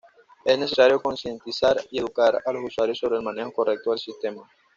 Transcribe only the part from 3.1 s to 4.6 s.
el manejo correcto del sistema.